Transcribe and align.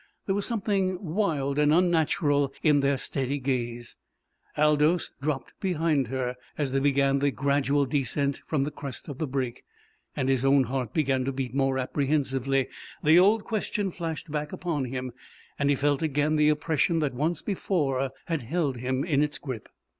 There 0.25 0.33
was 0.33 0.47
something 0.47 0.97
wild 1.13 1.59
and 1.59 1.71
unnatural 1.71 2.51
in 2.63 2.79
their 2.79 2.97
steady 2.97 3.37
gaze. 3.37 3.97
Aldous 4.57 5.11
dropped 5.21 5.53
behind 5.59 6.07
her 6.07 6.37
as 6.57 6.71
they 6.71 6.79
began 6.79 7.19
the 7.19 7.29
gradual 7.29 7.85
descent 7.85 8.41
from 8.47 8.63
the 8.63 8.71
crest 8.71 9.09
of 9.09 9.19
the 9.19 9.27
break 9.27 9.61
and 10.15 10.27
his 10.27 10.43
own 10.43 10.63
heart 10.63 10.91
began 10.91 11.23
to 11.25 11.31
beat 11.31 11.53
more 11.53 11.77
apprehensively; 11.77 12.67
the 13.03 13.19
old 13.19 13.43
question 13.43 13.91
flashed 13.91 14.31
back 14.31 14.51
upon 14.51 14.85
him, 14.85 15.11
and 15.59 15.69
he 15.69 15.75
felt 15.75 16.01
again 16.01 16.35
the 16.35 16.49
oppression 16.49 16.97
that 16.97 17.13
once 17.13 17.43
before 17.43 18.09
had 18.25 18.41
held 18.41 18.77
him 18.77 19.03
in 19.03 19.21
its 19.21 19.37
grip. 19.37 19.69